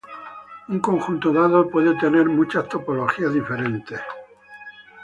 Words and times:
Un 0.73 0.79
conjunto 0.79 1.31
dado 1.31 1.69
puede 1.69 1.95
tener 1.99 2.25
muchas 2.27 2.67
topologías 2.67 3.31
diferentes. 3.35 4.01